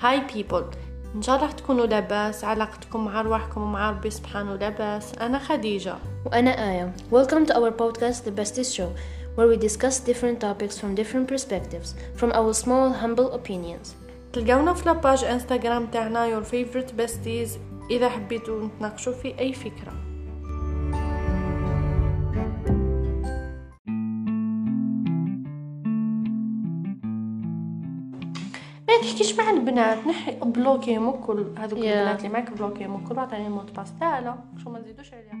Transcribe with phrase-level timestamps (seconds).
[0.00, 0.64] Hi people
[1.14, 5.94] ان شاء الله تكونوا لاباس علاقتكم مع ارواحكم ومع ربي سبحانه لاباس أنا خديجه
[6.26, 6.92] وأنا آية.
[7.12, 8.90] Welcome to our podcast, The Besties Show,
[9.36, 13.88] where we discuss different topics from different perspectives, from our small, humble opinions.
[14.32, 17.50] تلقونا في la page Instagram تاعنا your favorite besties
[17.90, 20.07] اذا حبيتوا نتناقشوا في اي فكره
[28.98, 31.82] ما تحكيش مع البنات؟ نحي بلوكيهم الكل هذوك Yeah.
[31.84, 33.88] البنات اللي معك بلوكيهم الكل عطيني مود باس.
[34.00, 34.34] تعالى
[34.64, 35.38] شو ما نزيدوش عليها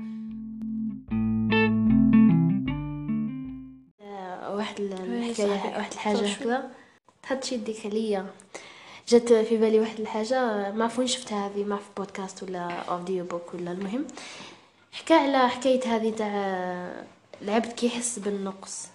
[4.02, 5.76] آه، واحد إيه، الحكاية صحيح.
[5.76, 6.70] واحد شو؟ هكذا.
[7.22, 8.26] تحط يديك عليا.
[9.08, 13.24] جات في بالي واحد الحاجة ما عرفت وين شفتها هذه؟ ما في بودكاست ولا اوديو
[13.24, 14.04] بوك ولا المهم.
[14.92, 16.28] حكى على حكاية هذه تاع
[17.42, 18.88] العبد كي يحس بالنقص.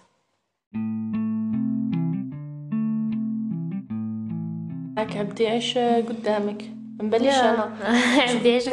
[5.04, 6.64] معك عبدي عيش قدامك.
[7.02, 7.76] نبلش أنا.
[8.28, 8.68] عندي عشت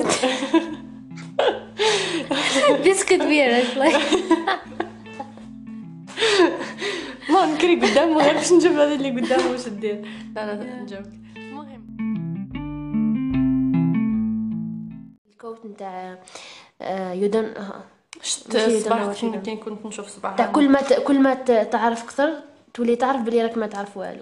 [2.86, 3.96] This could be a red flag
[7.30, 11.84] ما نكري قدامه غير باش نشوف هذا اللي قدامه واش دير لا لا نجاوبك المهم
[15.32, 16.18] الكوت نتاع
[17.14, 17.54] يو دون
[18.22, 20.52] شت ماشي صباح كي كنت نشوف صباح.
[20.52, 20.82] كل ما.
[20.82, 22.30] كل ما تعرف أكثر
[22.74, 24.20] تولي تعرف بلي راك ما تعرف والو.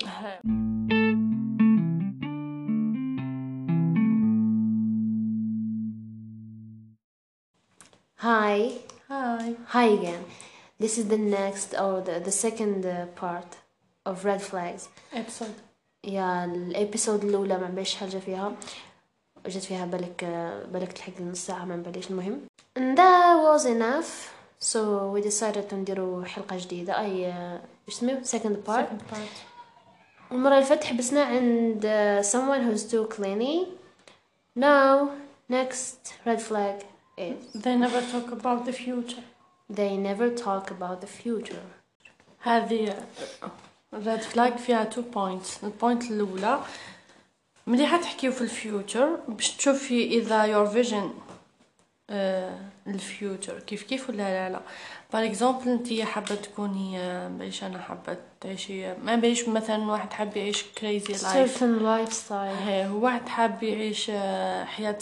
[8.18, 8.72] هاي
[9.10, 10.24] هاي Hi again.
[10.82, 13.50] This is the next or the, the second uh, part
[14.06, 14.88] of red flags.
[15.12, 15.54] ابسود
[16.04, 18.52] يا الابيسود الاولى ما نباليش حاجه فيها
[19.46, 20.24] جات فيها بالك
[20.72, 22.40] بالك تلحق نص ساعه ما نباليش المهم
[22.78, 24.78] and that was enough so
[25.14, 29.54] we decided to نديرو حلقه جديده اي uh, اسمه second part second part
[30.32, 33.66] المره اللي فاتت حبسنا عند uh, someone who's too clingy
[34.58, 35.08] now
[35.52, 36.84] next red flag
[37.27, 39.25] is they never talk about the future.
[39.79, 41.65] they never talk about the future.
[42.41, 42.95] هذه
[43.93, 46.59] red flag فيها two points ال point الأولى
[47.67, 51.13] ملي حتحكيو في ال future باش تشوفي إذا your vision
[52.87, 54.59] ال future كيف كيف ولا لا لا.
[55.13, 60.37] par exemple انت حابة تكوني آه، باش أنا حابة تعيشي؟ ما بيش مثلا واحد حاب
[60.37, 62.67] يعيش crazy life certain lifestyle.
[62.67, 64.97] هو واحد حاب يعيش آه، حياة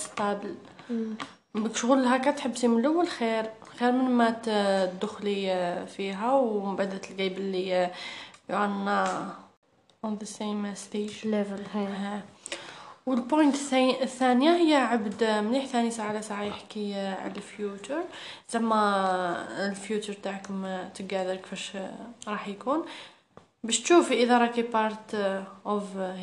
[1.56, 3.50] stable شغل هكا تحبسي من الأول؟ خير.
[3.80, 7.30] خير من ما تدخلي فيها ومن بعد تلقاي
[8.50, 9.10] are not
[10.08, 12.22] on the same stage level هاي.
[13.06, 18.04] وال point الثاني- الثانية هي عبد مليح ثاني ساعة على ساعة يحكي على ال future
[18.50, 21.72] زعما ال future تاعكم together كيفاش
[22.28, 22.86] راح يكون.
[23.68, 24.64] باش تشوفي إذا راكي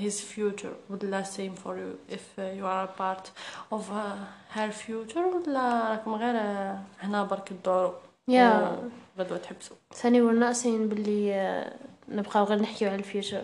[0.03, 2.15] his future ولا same for you.
[2.15, 3.31] If uh, you are a part
[3.71, 4.17] of uh,
[4.55, 6.37] her future ولا راكم غير
[7.01, 7.93] هنا برك تدوروا
[8.29, 8.79] يا
[9.19, 11.73] غدوة تحبسوا ثاني we're ناقصين باللي
[12.09, 13.43] نبقاو غير نحكيو على ال future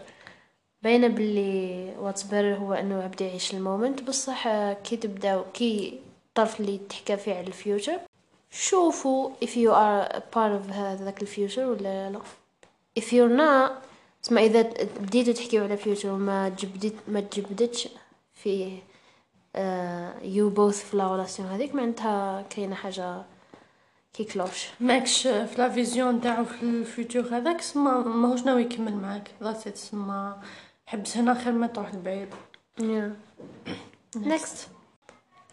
[0.82, 4.02] باينة باللي what's better هو إنه عبد يعيش ال moment.
[4.02, 7.98] بصح آه، كي تبداو كي الطرف اللي تحكى فيه على ال future
[8.50, 12.20] شوفوا if you are a part of هذاك ال future ولا لا.
[13.00, 13.89] If you're not
[14.24, 14.62] اسمع إذا
[15.00, 17.88] بديتوا تحكيو على future وما جبدت ما تجبدتش
[18.34, 18.78] فيه
[20.22, 23.22] you both في la relation هذيك معناتها كاينة حاجة
[24.14, 29.30] كي كلوش ماكش في لا فيزيون تاعو في الفيوتشر هذاك سما ماهوش ناوي يكمل معاك
[29.42, 30.42] ذاتس ات سما
[30.86, 32.28] حبس هنا خير ما تروح لبعيد
[32.80, 33.10] Yeah.
[34.16, 34.68] Next.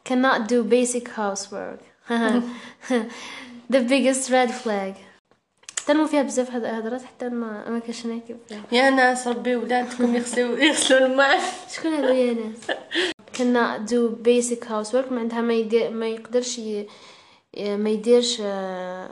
[0.06, 1.82] Cannot do basic housework.
[2.10, 4.96] the biggest red flag.
[5.88, 10.16] تنمو فيها بزاف هاد هضرات حتى ما ما كاش ناكل فيها يا ناس ربي ولادكم
[10.16, 11.40] يغسلوا يغسلوا الماء.
[11.76, 12.78] شكون هادو يا ناس؟
[13.38, 16.88] cannot do basic housework معناتها ما يدير ما يقدرش ي...
[17.58, 19.10] ما يديرش آه،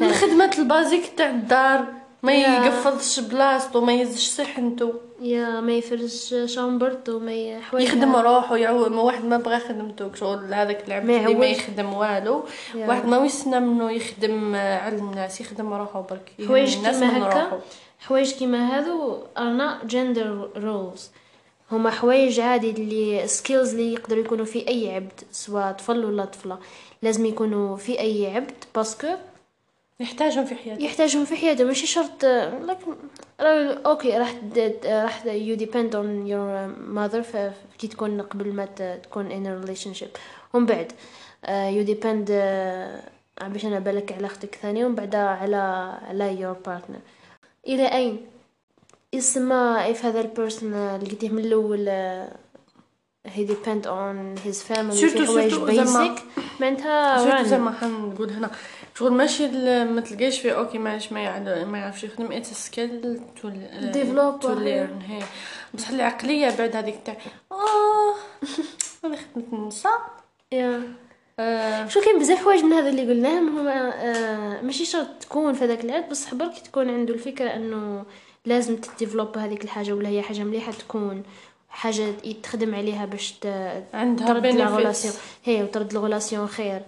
[0.00, 1.86] الخدمات ال basic تاع الدار.
[2.32, 2.66] ما.
[2.66, 8.92] يقفضش بلاصتو ما يهزش صحنتو يا ما يفرش شامبرتو ما ي- حوايج يخدم روحو يعود
[8.92, 11.46] ما واحد ما بغى خدمتو شغل هذاك العبد اللي ما.
[11.46, 12.44] يخدم والو.
[12.74, 17.60] واحد ما يستنى منه يخدم على الناس يخدم روحو برك حوايج كيما هكا.
[18.00, 21.00] حوايج كيما هذو are not gender roles
[21.72, 26.58] هما حوايج عادي les skills اللي يقدروا يكونوا في أي عبد سواء طفل ولا طفلة
[27.02, 29.06] لازم يكونوا في أي عبد parce que
[30.00, 32.24] يحتاجهم في حياته يحتاجهم في حياته ماشي شرط
[32.64, 32.94] لكن
[33.86, 34.34] okay راح
[34.86, 35.22] راح
[35.58, 38.64] depend on your mother ف- كي تكون قبل ما
[39.02, 40.18] تكون in a relationship.
[40.54, 40.92] ومن بعد
[41.44, 43.02] آه، you depend آه،
[43.42, 45.56] باش أنا بالك على أختك ثانية ومن بعد على
[46.08, 46.98] على your partner.
[47.66, 48.26] إلى أين؟
[49.12, 52.32] يسمى if هذا ال person لقيتيه من الأول آه،
[53.26, 56.22] هي ديبند اون هيز فاميلي في حوايج زعما- بيسك
[56.60, 57.60] معناتها سورتو زي run.
[57.60, 58.50] ما حنقول هنا.
[58.94, 59.46] شغل ماشي
[59.84, 62.32] ما تلقايش فيه أوكي معليش ما ما يعرفش يخدم.
[62.32, 63.50] اتس سكيل تو
[63.92, 64.54] Develop تو.
[64.54, 65.18] ليرن هي.
[65.74, 67.16] بصح العقليه بعد هذيك تاع
[67.52, 68.14] آه
[69.04, 70.00] هذه خدمه النساء
[70.52, 70.82] يا
[71.38, 73.58] آه، شو كاين بزاف حوايج من هذا اللي قلناهم.
[73.58, 78.04] هما آه ماشي شرط تكون في هذاك العاد بصح برك تكون عنده الفكرة إنه
[78.44, 81.22] لازم ت develop هذيك الحاجة ولا هي حاجة مليحة تكون.
[81.68, 82.10] حاجة
[82.42, 83.34] تخدم عليها باش
[83.94, 84.92] عندها ترد لا
[85.44, 86.82] هي وترد la relation خير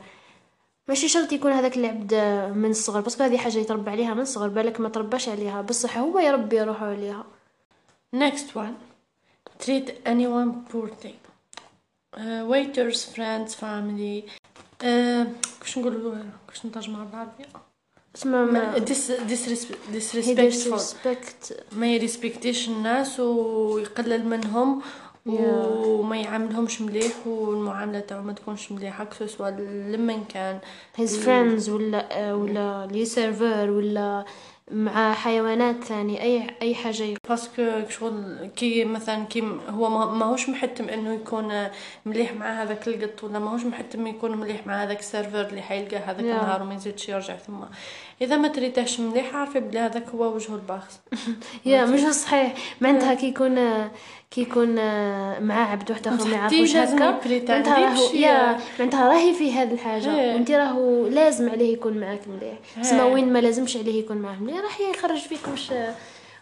[0.89, 2.15] ماشي شرط يكون هذاك العبد
[2.55, 6.19] من الصغر بس هذه حاجة يتربى عليها من الصغر بالك ما ترباش عليها بصح هو
[6.19, 7.25] يربي روحه عليها
[8.13, 8.77] Next one.
[9.59, 11.19] Treat anyone poorly.
[12.17, 14.25] Uh, waiters, friends, family.
[14.81, 15.25] Uh,
[15.61, 16.15] كيفاش نقولوا
[16.49, 17.47] كيفاش نترجمها بالعربية؟
[18.19, 18.75] اسمع ما
[20.51, 21.53] disrespect.
[21.73, 24.83] ما يريسبكتيش الناس ويقلل منهم
[25.27, 30.59] وما يعاملهمش مليح والمعاملة تاعو ما تكونش مليحة que ce soit لمن كان
[30.97, 34.25] his friends ولا ولا les serveurs ولا
[34.71, 40.49] مع حيوانات ثاني أي أي حاجة parce que شغل كي مثلا كي هو ما- ماهوش
[40.49, 41.67] محتم إنه يكون
[42.07, 45.99] مليح مع هذاك القط ولا ماهوش محتم يكون مليح مع هذاك ال serveur اللي حيلقاه
[45.99, 46.21] هذاك Yeah.
[46.21, 47.61] النهار وما يزيدش يرجع ثم.
[48.23, 51.01] إذا ما تريتهش مليح عارفه بلي هذاك هو وجهه الباخس
[51.67, 52.55] يا مش صحيح.
[52.81, 53.89] معناتها كي يكون
[54.31, 54.75] كي يكون
[55.47, 56.95] مع عبد واحد اخر ما يعرفوش هكا
[57.49, 60.21] معناتها راهو يا معناتها راهي في هذه الحاجة.
[60.21, 60.33] إيه.
[60.35, 62.59] وأنت راهو لازم عليه يكون معاك مليح.
[62.77, 62.83] إيه.
[62.83, 64.57] سما وين ما لازمش عليه يكون معاك مليح.
[64.61, 65.71] راح يخرج فيك وش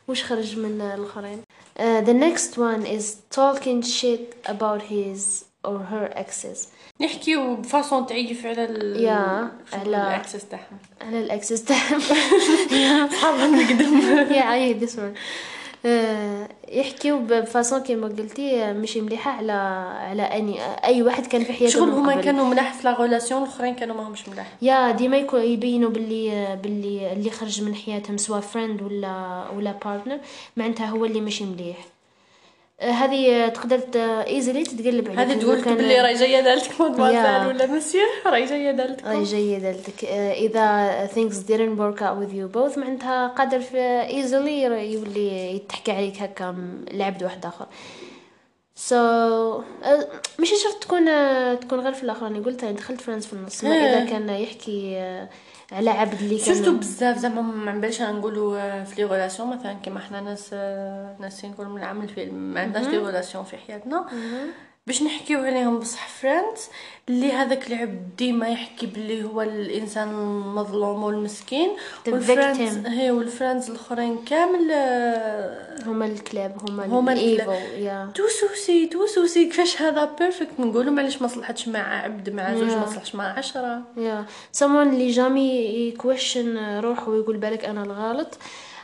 [0.08, 1.42] وش خرج من الآخرين.
[1.78, 3.04] Uh, the next one is
[3.38, 6.58] talking shit about his or her exes.
[7.00, 10.78] نحكيو بفاصون تعيف على ال يا، على- الأكسس تاعهم.
[11.02, 12.00] على الأكسس تاعهم.
[13.12, 13.98] صحابنا نقدم
[14.38, 15.14] يا اي ذس ون
[16.72, 19.52] يحكيو بفاصون كيما قلتي مش مليحة على
[20.10, 22.20] على اني أي واحد كان في حياته شغل هما.
[22.20, 27.12] كانوا ملاح في لا غولاسيون الأخرين كانوا ماهمش ملاح يا ديما يكون يبينوا باللي باللي
[27.12, 30.18] اللي خرج من حياتهم سواء فريند ولا ولا بارتنر
[30.56, 31.95] معناتها هو اللي ماشي مليح آه،
[32.80, 33.80] هذه تقدر
[34.26, 35.18] ايزلي تتقلب عليك.
[35.18, 37.46] هذه تقول كان- بلي راهي جاية دالتك مادموازيل.
[37.46, 42.32] ولا مسيو راهي جاية راهي دالتكم جيدة لك آه، إذا things didn't work out with
[42.34, 44.48] you both معناتها قادر في easily
[44.92, 46.56] يولي يتحكى عليك هكا
[46.92, 47.66] لعبد واحد آخر.
[48.88, 49.62] So آه،
[50.38, 53.64] ماشي شرط تكون آه، تكون غير في الآخر أنا قلت دخلت فريندز في النص.
[53.64, 54.10] ما إيه.
[54.10, 55.28] كان يحكي آه،
[55.72, 59.56] على عبد اللي سورتو كان بزاف زعما ما نبانش نقولوا آه، في لي غولاسيون.
[59.56, 63.56] مثلا كيما حنا ناس آه، ناس نقول من العمل في ما عندناش لي غولاسيون في
[63.56, 64.06] حياتنا.
[64.86, 66.68] باش نحكيو عليهم بصح friends
[67.08, 71.70] اللي هذاك العبد ديما يحكي باللي هو الإنسان المظلوم والمسكين
[72.08, 72.86] victim.
[72.88, 77.48] هي وال friends الأخرين كامل آه، هما الكلاب هما هما الكلاب.
[77.50, 82.02] ال evil يا تو سويسي تو سويسي كيفاش هذا perfect نقولوا معليش ما صلحتش مع
[82.02, 82.86] عبد مع زوج ما.
[82.86, 84.24] صلحش مع عشرة يا
[84.58, 88.38] someone اللي jamais ي question روحه ويقول بالك أنا الغلط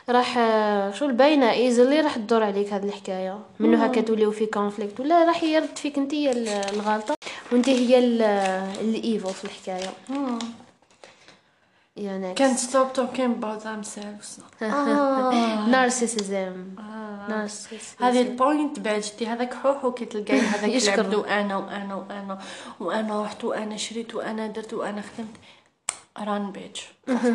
[0.09, 3.39] راح آه، شو الباينه easily راح تدور عليك هذه الحكاية.
[3.59, 7.15] منو هكا توليو في conflict ولا راح يرد فيك أنت هي ال- الغلطة
[7.51, 9.89] وأنت هي ال evil في الحكاية.
[11.97, 14.41] يا next can't stop talking about themselves.
[14.63, 15.67] آه.
[15.69, 17.27] narcissism آه.
[17.29, 21.19] narcissism هذه ال point بعد شتي هذاك حوحو كي تلقاي هذاك يشكر.
[21.19, 22.39] وأنا وأنا وأنا
[22.79, 25.35] وأنا رحت وأنا شريت وأنا درت وأنا خدمت.
[26.19, 26.81] ران بيج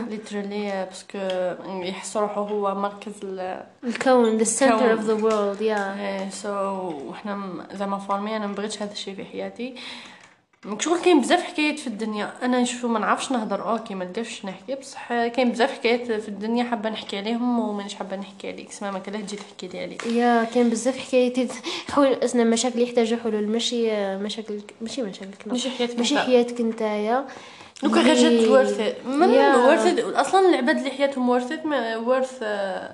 [0.09, 1.19] literally parce que
[1.66, 4.99] يحس روحو هو مركز ال الكون the center الكون.
[4.99, 6.49] of the world yeah so
[7.08, 9.75] وحنا زعما pour moi أنا مبغيتش هذا الشيء في حياتي.
[10.78, 12.32] شغل كاين بزاف حكايات في الدنيا.
[12.42, 13.70] أنا نشوفو ما نعرفش نهضر.
[13.71, 18.16] okay ما نقدرش نحكي بصح كاين بزاف حكايات في الدنيا حابة نحكي عليهم ومانيش حابة
[18.16, 18.73] نحكي عليك.
[18.73, 21.52] سما ما كلاه تجي تحكي لي عليك يا كاين بزاف حكايات.
[21.90, 23.49] حول اسنا مشاكل يحتاجوا حلول.
[23.49, 26.18] ماشي مشاكل ماشي مشاكل ماشي حياتك ماشي.
[26.18, 27.26] حياتك نتايا
[27.83, 29.28] donc غير جات worth من.
[29.69, 31.52] worth أصلا العباد اللي حياتهم worth
[32.07, 32.43] worth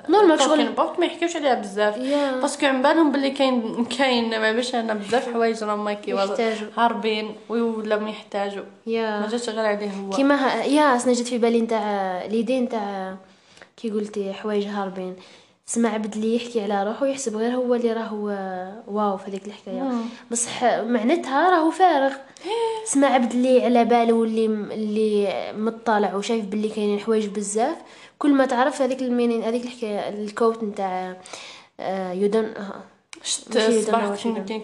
[0.09, 0.61] normal شغل.
[0.99, 1.99] ما يحكيوش عليها بزاف.
[2.41, 6.13] parce que عن بالهم باللي كاين كاين ما باش أنا بزاف حوايج راهم كي.
[6.77, 8.65] هاربين ولا ما يحتاجوا
[9.21, 13.17] ما جاتش غير عليه هو كيما ها- يا أصلا جات في بالي نتاع ليدي نتاع
[13.77, 15.17] كي قلتي حوايج هاربين
[15.67, 18.27] سمع عبد اللي يحكي على روحه يحسب غير هو اللي راهو
[18.87, 19.91] wow في هذيك الحكاية.
[20.31, 22.13] بصح معناتها راهو فارغ.
[22.93, 27.77] سمع عبد اللي على باله واللي اللي مطلع وشايف باللي كاينين حوايج بزاف.
[28.19, 31.17] كل ما تعرف هذيك المينين هذيك الحكاية الكوت نتاع
[32.13, 32.55] يودن
[33.23, 34.05] شت ماشي صباح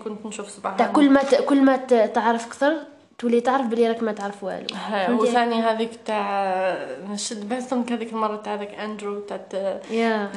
[0.04, 1.34] كنت نشوف صباح كل ما ت...
[1.34, 1.76] كل ما
[2.06, 2.76] تعرف أكثر
[3.20, 4.66] تولي تعرف بلي راك ما تعرف والو؟
[5.08, 6.76] وثاني هذيك تاع
[7.10, 9.40] نشد بحثهم هذيك المره تاع هذاك اندرو تاع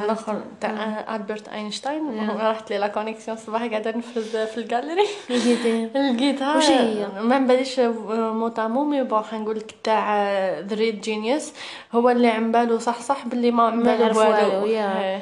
[0.04, 5.08] الأخر تاع البرت اينشتاين رحت لي لا كونيكسيون الصباح قاعدة نفرز في الجاليري
[6.14, 10.24] لقيتها وش هي؟ ما نباليش موتا مي بون نقول لك تاع
[10.60, 11.54] ذا ريد جينيوس
[11.92, 15.00] هو اللي عم بالو صح صح باللي ما عم ما بالو يعرف والو يا.
[15.00, 15.22] إيه.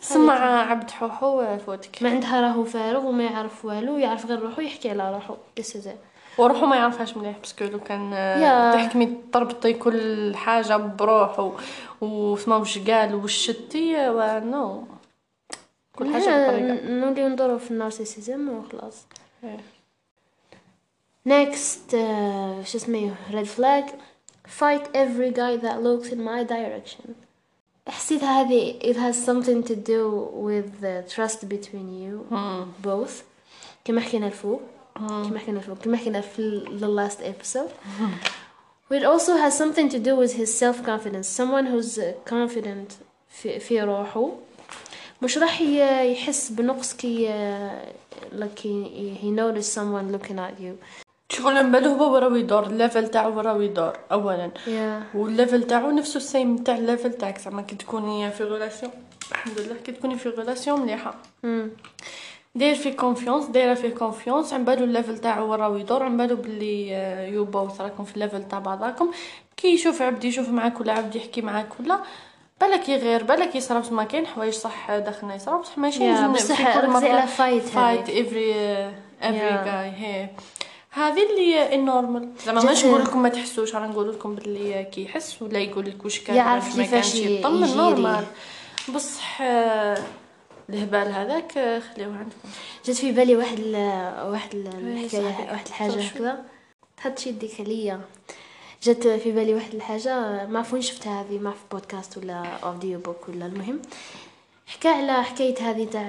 [0.00, 2.02] سمع عبد حوحو فوتك.
[2.02, 5.34] ما عندها راهو فارغ وما يعرف والو يعرف غير روحو يحكي على روحو.
[5.60, 6.11] It.
[6.38, 8.10] وروحو ما يعرفهاش مليح باسكو لو كان.
[8.74, 11.52] تحكمي تربطي كل حاجة بروحو
[12.00, 14.10] وسما وش قال وش شتي
[14.44, 14.84] نو
[15.96, 16.88] كل حاجة بطريقة.
[16.88, 19.06] نولي ندورو في النارسيسيزم وخلاص.
[19.44, 19.58] إيه.
[21.28, 23.92] next uh, شو اسمه red flag
[24.60, 27.10] fight every guy that looks in my direction.
[27.88, 32.34] حسيت هذه it has something to do with the trust between you
[32.86, 33.24] both.
[33.84, 34.60] كما حكينا الفوق
[34.94, 37.70] كما حكينا الفوق كما حكينا في the last episode.
[38.90, 41.26] It also has something to do with his self-confidence.
[41.40, 42.92] Someone who's uh, confident
[43.28, 44.30] في, في روحه.
[45.22, 50.74] مش راح يحس بنقص كي uh, like he, he noticed someone looking at you.
[51.28, 54.50] شغل من بالو هو وراو يدور الليفل تاعو وراو يدور اولا.
[54.66, 55.16] Yeah.
[55.16, 57.38] والليفل تاعو نفسه السيم تاع الليفل تاعك.
[57.38, 58.92] زعما كي تكوني في غولاسيون
[59.30, 61.14] الحمد لله كي تكوني في غولاسيون مليحة.
[61.44, 61.46] Mm.
[62.54, 66.88] داير فيه كونفيونس دايرة فيه كونفيونس عم بالو الليفل تاعو وراو يدور عم بالو بلي
[67.32, 69.10] يو بوث راكم في الليفل تاع بعضاكم.
[69.56, 71.98] كي يشوف عبد يشوف معاك ولا عبد يحكي معاك ولا
[72.60, 75.60] بالك يغير بالك يصرف ما كاين حوايج صح داخلنا يصرف.
[75.60, 78.10] بصح ماشي بصح ركزي على فايت هذيك.
[78.10, 78.54] افري
[79.22, 79.64] افري.
[79.64, 80.28] جاي هي
[80.90, 85.02] هذه اللي ال normal زعما ماش نقول لكم ما تحسوش أنا نقول لكم باللي كي
[85.04, 87.76] يحس ولا يقول لك واش كان يعرف ما كيفاش يطمن.
[87.76, 88.24] normal
[88.94, 89.98] بصح آه،
[90.72, 92.38] الهبال هذاك آه، خليوه عندكم.
[92.86, 93.74] جات في بالي واحد ال
[94.30, 95.50] واحد ال- إيه، الحكاية صحيح.
[95.50, 96.02] واحد الحاجة.
[96.06, 96.44] هكذا.
[96.96, 98.00] تحط يديك عليا.
[98.82, 103.28] جات في بالي واحد الحاجة ما عرف وين شفتها هذه ما في بودكاست ولا audiobook
[103.28, 103.82] ولا المهم.
[104.66, 106.02] حكى على حكاية هذه تاع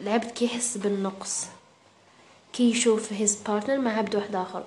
[0.00, 1.46] العبد كي يحس بالنقص.
[2.52, 4.64] كي يشوف his partner مع عبد واحد آخر.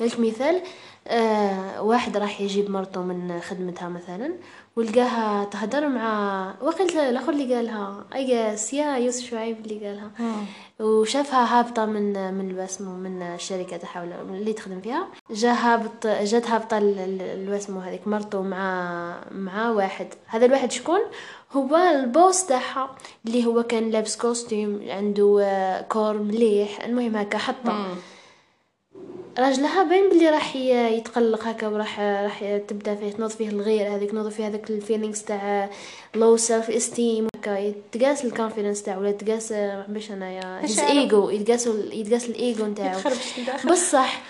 [0.00, 0.62] لك مثال
[1.08, 4.32] آه واحد راح يجيب مرته من خدمتها مثلا
[4.76, 8.28] ولقاها تهدر مع وقت الأخر اللي قالها أي
[8.72, 10.10] يا يوسف شعيب اللي قالها.
[10.80, 15.06] وشافها هابطة من من الواسمو من الشركة تاعها ولا اللي تخدم فيها.
[15.30, 20.06] جا هابط جات هابطة ال- ال- الواسمو هذيك مرته مع مع واحد.
[20.26, 21.00] هذا الواحد شكون؟
[21.52, 22.90] هو البوس تاعها
[23.26, 26.84] اللي هو كان لابس كوستيم عنده آه، كور مليح.
[26.84, 27.86] المهم هكا حطه
[29.38, 34.28] راجلها باين بلي راح يتقلق هكا وراح راح تبدأ فيه تنوض فيه الغير هذيك تنوض
[34.28, 35.70] فيه هذاك الفيلينغز تاع
[36.14, 39.52] لو سيلف استيم هكا يتقاس الكونفيدنس تاعو ولا يتقاس
[39.88, 40.90] باش أنايا هيز مشاعر.
[40.90, 43.00] ايجو يتقاس يتقاس الايجو نتاعو.
[43.70, 44.22] بصح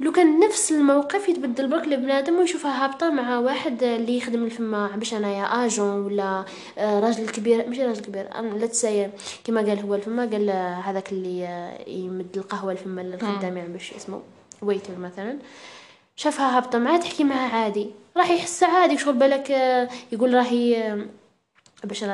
[0.00, 5.14] لو كان نفس الموقف يتبدل برك لبنادم ويشوفها هابطة مع واحد اللي يخدم الفما باش
[5.14, 6.44] أنايا اجون ولا
[6.78, 9.10] آه، راجل كبير ماشي راجل كبير لا تساي
[9.44, 10.50] كما قال هو الفما قال
[10.84, 14.20] هذاك اللي آه، يمد القهوة الفما للخدام يعني باش اسمه.
[14.62, 15.38] ويتر مثلا
[16.16, 17.90] شافها هابطة معاه تحكي معاه عادي.
[18.16, 21.06] راح يحس عادي شغل بالك آه، يقول راهي آه،
[21.84, 22.04] باش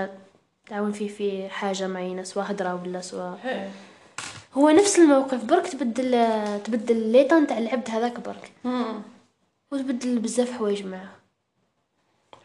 [0.68, 3.38] تعاون فيه في حاجة معينة سواء هدرة ولا سواء.
[3.42, 3.68] هي.
[4.54, 5.44] هو نفس الموقف.
[5.44, 6.10] برك تبدل
[6.64, 8.52] تبدل ليطان تاع العبد هذاك برك.
[9.72, 11.08] وتبدل بزاف حوايج معاه.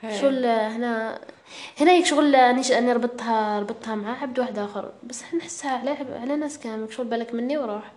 [0.01, 0.21] هي.
[0.21, 1.19] شغل هنا
[1.79, 4.91] هنا يك شغل اني أنا ربطتها ربطتها مع عبد واحد آخر.
[5.03, 5.89] بس نحسها على
[6.21, 6.93] على ناس كامل.
[6.93, 7.91] شغل بالك مني وروح.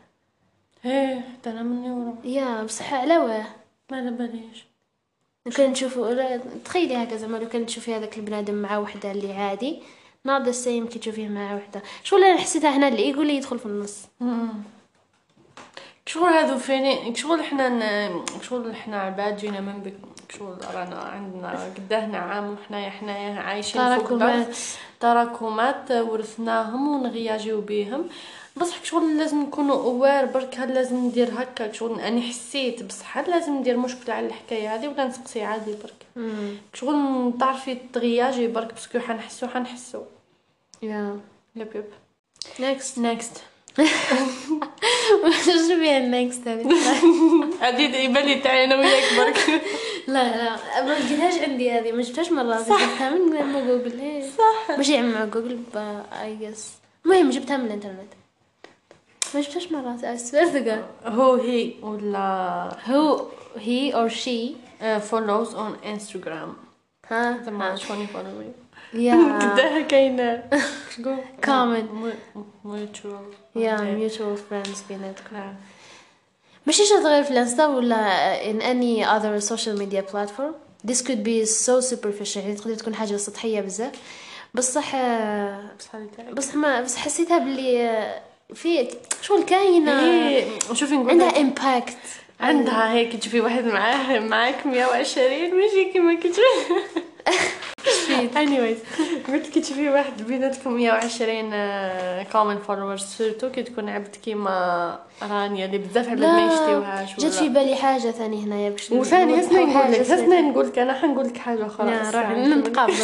[0.83, 3.47] هي حتى أنا مني ورا يا بصح على واه.
[3.91, 4.65] ما على باليش.
[5.47, 9.33] لو كان نشوفوا لا، تخيلي هكا زعما لو كان تشوفي هذاك البنادم مع وحدة اللي
[9.33, 9.83] عادي
[10.25, 11.83] ناض السيم كي تشوفيه مع وحدة.
[12.05, 14.09] شغل أنا حسيتها هنا اللي يقول لي يدخل في النص.
[16.07, 18.11] شغل هذو فيني شغل إحنا ن...
[18.43, 19.95] شغل إحنا عباد جينا من بك
[20.39, 23.83] شغل رانا عندنا قداهنا عام وحنايا حنايا عايشين.
[23.83, 24.57] تراكمات.
[25.01, 28.09] تراكمات ورثناهم ونغياجيو بيهم.
[28.57, 33.31] بصح شغل لازم نكونوا aware برك هل لازم ندير هكا شغل أني حسيت بصح هل
[33.31, 36.27] لازم ندير مشكلة على الحكاية هذه ولا نسقسي عادي برك.
[36.75, 40.03] شغل تعرفي تغياجي برك parce que حنحسو حنحسو.
[40.83, 41.21] yeah.
[41.57, 41.85] يب يب.
[42.61, 43.43] نيكست نيكست
[45.45, 49.63] شو فيها النيكست هذه يبان لي تاعي أنا وياك برك.
[50.09, 50.83] لا لا.
[50.85, 54.77] ما لقيتهاش عندي هذه ما جبتهاش مرات جبتها من من جوجل صح.
[54.77, 55.59] ماشي مع جوجل
[56.23, 56.71] اي جس
[57.05, 58.13] المهم جبتها من الإنترنت.
[59.35, 60.01] ما جبتهاش مرات
[60.55, 63.21] God هو هي ولا who
[63.59, 64.57] he or she
[65.01, 66.55] فولوز اون انستغرام
[67.11, 68.43] ها زعما شكون ي follow
[68.95, 70.41] يا قداها كاين
[70.97, 71.85] شكون Common.
[72.65, 73.21] mutual
[73.57, 73.77] yeah
[74.09, 74.39] mutual.
[74.51, 75.55] Friends بيناتكم
[76.67, 80.55] ماشي شرط غير في الانستا ولا in any other social media platform?
[80.91, 82.37] This could be so superficial.
[82.37, 83.93] يعني تقدر تكون حاجة سطحية بزاف.
[84.55, 84.97] بصح
[85.79, 85.97] بصح.
[86.33, 88.21] بصح ما بس حسيتها باللي آه،
[88.55, 88.89] في
[89.23, 90.01] شغل كاينة.
[90.01, 91.97] هي شوفي نقول عندها impact
[92.41, 96.83] عندها هيك تشوفي واحد معاه معاك 120 ماشي كيما كتشوفي.
[98.35, 101.51] anyways قلت كي تشوفي واحد بيناتكم 120
[102.33, 107.49] common followers surtout كي تكون عبد كيما رانيا اللي بزاف عباد ما يشتيوهاش جات في
[107.49, 110.01] بالي حاجة ثانية هنايا باش وثاني هسنا نقول لك.
[110.01, 112.59] هسنا نقول لك أنا حنقول لك حاجة أخرى نكمل.
[112.59, 112.95] نتقابل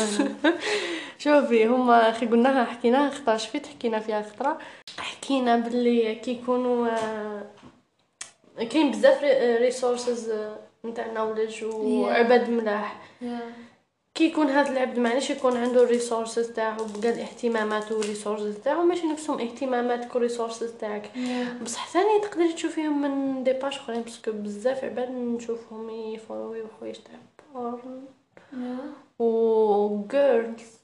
[1.18, 1.66] شوفي.
[1.66, 4.58] هما خي قلناها حكيناها خطرة شفيت حكينا فيها خطرة.
[5.28, 7.42] حكينا باللي كي يكونوا آه،
[8.70, 9.24] كاين بزاف
[9.60, 10.32] resources
[10.84, 13.00] نتاع knowledge وعباد ملاح.
[14.14, 18.82] كي يكون هذا العبد معليش يكون عنده ال resources تاعو بقى الاهتمامات وال resources تاعو
[18.82, 21.10] ماشي نفسهم اهتماماتك وال resources تاعك.
[21.64, 26.48] بصح ثاني تقدري تشوفيهم من des pages أخرين parce que بزاف عباد نشوفهم ي follow
[26.48, 27.18] يو حوايج تاع
[27.54, 28.02] porn
[29.18, 30.78] و girls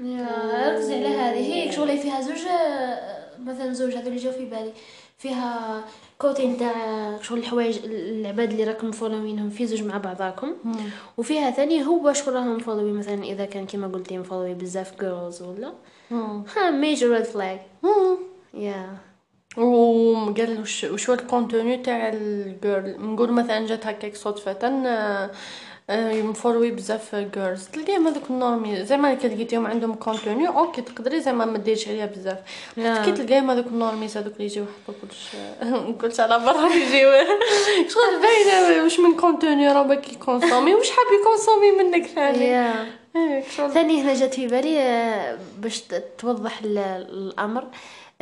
[0.00, 4.44] yeah ركزي على هذه هيك شغلي فيها زوج آه، مثلا زوج هذول اللي جاو في
[4.44, 4.72] بالي.
[5.18, 5.84] فيها
[6.18, 6.72] côté نتاع
[7.22, 10.54] شغل الحوايج العباد اللي راكم follow ينهم في زوج مع بعضاكم.
[11.16, 14.50] وفيها ثاني هو شكون راهم م follow ي مثلا إذا كان كيما قلتي م follow
[14.50, 15.72] ي بزاف girls ولا.
[16.56, 17.58] ها major red flag
[18.54, 18.98] yeah
[19.56, 24.68] وقال وش وشو ال contenu تاع ال girl نقول مثلا جات هكاك صدفة
[25.90, 31.58] مفولوي بزاف جيرلز تلقاهم هذوك النورمي زعما كي لقيتيهم عندهم كونتوني أوكي تقدري زعما ما
[31.58, 32.38] ديرش عليها بزاف.
[32.76, 35.28] كي تلقايهم هذوك النورميز هذوك اللي يجيو يحطوا كلش
[35.90, 37.10] نقولش على برا يجيو.
[37.88, 42.72] شغل باينه واش من كونتوني راه باكي يكونسومي واش حاب يكونسومي منك ثاني؟
[43.56, 43.70] شغل.
[43.72, 45.82] ثاني هنا جات في بالي آه، باش
[46.18, 46.78] توضح ال-
[47.10, 47.64] الأمر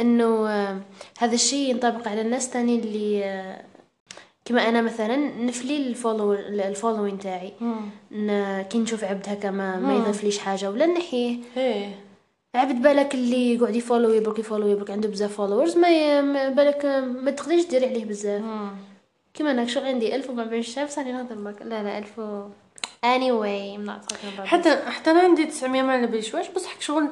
[0.00, 0.78] إنه آه،
[1.18, 3.60] هذا الشيء ينطبق على الناس تاني اللي آه،
[4.44, 7.52] كما أنا مثلا نفلي الفولو الفولوين تاعي.
[8.62, 11.38] كي نشوف عبد هكا ما, ما يضيفليش حاجة ولا نحيه.
[11.56, 11.94] إيه.
[12.54, 16.84] عبد بالك اللي يقعد يفولو يبرك يفولو يبرك عنده بزاف فولورز ما, بالك
[17.24, 18.42] ما تقدريش ديري عليه بزاف.
[19.34, 22.48] كيما أنا شو عندي ألف وما بين شاف صار نهضر معك لا لا ألف و...
[23.04, 26.80] anyway I'm not talking about حتى حتى أنا عندي 900 ما على باليش واش بصح
[26.80, 27.08] شغل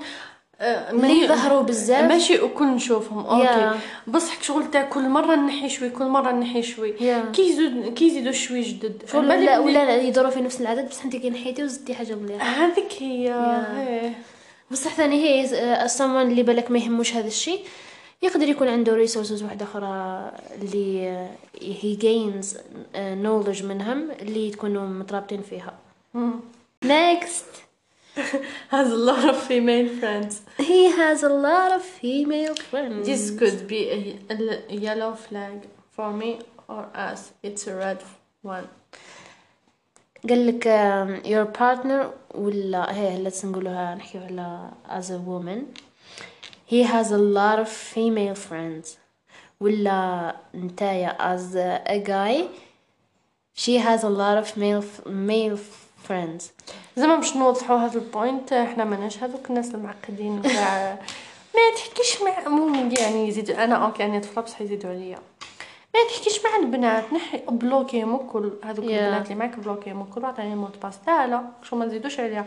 [0.63, 3.27] آه، ماني- يظهروا بزاف ماشي وكل نشوفهم.
[3.27, 3.45] أوكي.
[3.47, 3.75] يا.
[4.07, 6.95] بصح شغل تاع كل مرة نحي شوي كل مرة نحي شوي.
[7.01, 7.25] yeah.
[7.33, 9.03] كي يزيدوا كي يزيدوا شوي جدد.
[9.13, 12.47] شغل ولا ولا يدوروا في نفس العدد بس انت كي نحيتي وزدتي حاجة مليحة.
[12.47, 13.25] هذيك هي.
[13.25, 13.81] yeah.
[13.89, 14.13] إيه.
[14.71, 15.45] بصح ثاني هي
[15.85, 17.61] ال someone اللي بالك ما يهموش هذا الشيء
[18.23, 20.31] يقدر يكون عنده resources واحدة أخرى
[20.63, 21.09] اللي
[21.61, 22.57] هي gains
[22.97, 25.75] knowledge منهم اللي تكونوا مترابطين فيها.
[26.85, 27.63] next.
[28.70, 33.68] has a lot of female friends he has a lot of female friends this could
[33.68, 34.34] be a,
[34.70, 38.04] a yellow flag for me or us it's a red
[38.42, 38.68] one
[40.30, 45.66] قال لك um, your partner ولا هي هلا نقولوها نحكيو على as a woman
[46.66, 48.98] he has a lot of female friends
[49.60, 52.48] ولا نتايا as a guy
[53.54, 55.58] she has a lot of male male
[56.13, 56.43] friends.
[56.97, 60.99] زعما باش نوضحوا هذا البوينت إحنا ماناش هذوك الناس المعقدين تاع
[61.55, 65.19] ما تحكيش مع مو يعني يزيدوا أنا أوكي أنا طفلة بصح يزيدوا عليا.
[65.95, 68.89] ما تحكيش مع البنات نحي بلوكيهم الكل هذوك Yeah.
[68.89, 72.45] البنات اللي معاك بلوكيهم الكل وعطيني موت باس لا لا شو ما تزيدوش عليها.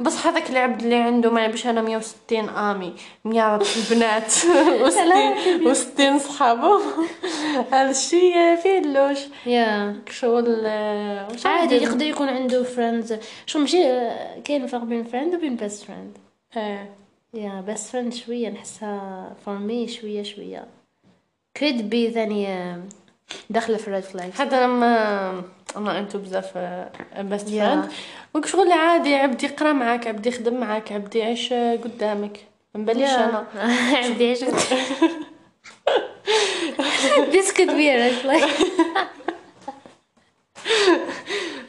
[0.00, 6.80] بصح هذاك العبد اللي عنده ما يبيش أنا 160 آمي 100 البنات و60 و60 صحابة.
[7.72, 9.18] هذا الشيء فيه ال louche.
[9.46, 13.12] yeah شغل آه، عادي؟ يقدر يكون عنده friends.
[13.46, 13.82] شو ماشي
[14.44, 16.18] كاين فرق بين friend وبين best friend.
[16.56, 16.90] إيه.
[17.34, 20.77] yeah best friend شوية نحسها for me شوية شوية.
[21.60, 22.76] Could be ثاني
[23.50, 25.42] داخلة في ال red flag حتى لما
[25.76, 26.58] أنا أنتو بزاف
[27.20, 27.50] best Yeah.
[27.50, 27.88] friend
[28.34, 32.38] okay شغل عادي عبد يقرأ معاك عبد يخدم معاك عبد يعيش آه، قدامك.
[32.74, 33.46] مبليش أنا.
[34.04, 34.38] عندي إيش
[37.34, 38.44] This could be a red flag.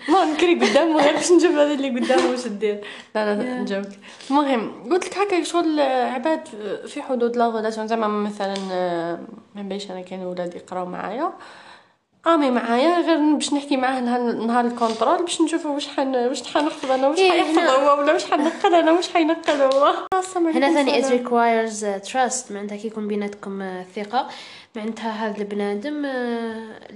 [0.07, 2.81] ما نكري قدامه غير باش نشوف هذا اللي قدامه واش دير.
[3.15, 3.59] لا لا.
[3.59, 3.85] نجوك
[4.29, 6.47] المهم قلت لك هكا شغل آه، عباد
[6.87, 9.19] في حدود لا ريلاسيون زعما مثلا آه،
[9.55, 11.33] ما نبيش أنا كان ولاد يقراو معايا.
[12.27, 13.99] امي معايا غير باش نحكي معاه
[14.31, 18.25] نهار, الكونترول باش نشوفوا واش حن واش حنحفظ أنا واش إيه، حيحفظ هو ولا واش
[18.31, 19.93] حنقل أنا واش حينقل هو.
[20.35, 22.51] هنا ثاني it requires uh, trust.
[22.51, 24.27] معناتها كي يكون بيناتكم uh, ثقة.
[24.75, 26.07] معناتها هذا البنادم uh,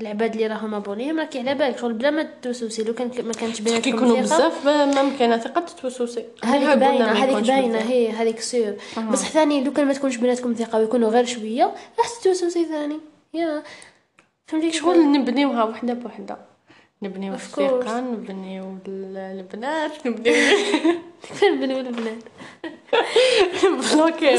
[0.02, 3.58] العباد اللي راهم ابونيهم راكي على بالك شغل بلا ما توسوسي لو كان ما كانش
[3.58, 6.26] كي بيناتكم يكونوا ثقة بزاف ممكن ثقة تتوسوسي.
[6.44, 7.78] هذيك باينة ما هذيك باينة.
[7.80, 8.78] هي هذيك سير
[9.12, 13.00] بصح ثاني لو كان ما تكونش بيناتكم ثقة ويكونوا غير شوية راح تتوسوسي ثاني.
[13.34, 13.64] يا.
[14.48, 16.38] فهمتي شغل نبنيوها وحدة بوحدة.
[17.04, 17.90] نبنيو course.
[17.90, 20.34] نبنيو ال- البنات نبنيو
[21.44, 21.74] البنات.
[21.78, 22.24] والبنات
[23.94, 24.36] بلوكي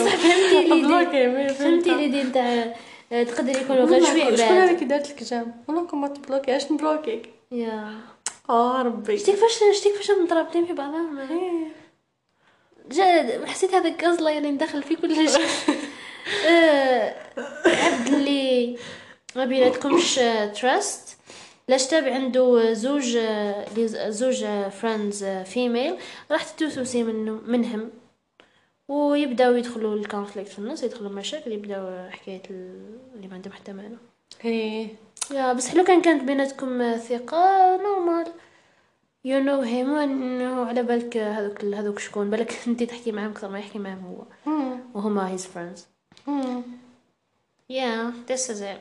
[0.83, 2.75] بلوكي فهمتي لي دي نتاع آه،
[3.11, 4.69] تقدر يكونوا غير شوي شكون عباد.
[4.69, 7.95] هذيك دارت لك جام والله كون ما تبلوكي اش نبلوكيك يا.
[8.51, 9.19] آه ربي.
[9.19, 11.19] شتي كيفاش شتي كيفاش مضربتين في بعضهم.
[11.19, 11.69] إيه.
[12.91, 15.47] جا حسيت هذا قصله يعني ندخل في كل شيء.
[16.49, 17.15] آه،
[17.67, 18.77] عبد اللي
[19.37, 20.15] ما بيناتكمش
[20.61, 21.17] تراست
[21.69, 23.67] لاش تابع عنده زوج آه،
[24.09, 24.45] زوج
[24.81, 25.97] friends female
[26.31, 27.91] راح تتوسوسي منه منهم.
[28.89, 33.73] ويبداو يدخلوا ال conflict في النص يدخلوا مشاكل يبداو حكاية ال- اللي ما عندهم حتى
[33.73, 33.97] معنى
[34.45, 34.89] إيه.
[35.31, 38.27] yeah بصح لو كان كانت بيناتكم ثقة normal
[39.25, 43.59] you know him وإنه على بالك هذوك هذوك شكون؟ بالك انت تحكي معهم أكثر ما
[43.59, 44.05] يحكي معهم
[44.47, 44.53] هو.
[44.95, 45.87] وهما his friends.
[47.71, 48.81] yeah this is it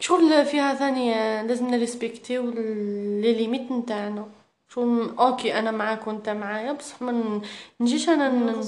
[0.00, 1.12] شغل فيها ثاني
[1.48, 4.28] لازم نريسبكتيو les limites نتاعنا.
[4.74, 7.40] شغل okay أنا معاك وأنت معايا بصح ما
[7.80, 8.62] نجيش أنا ن-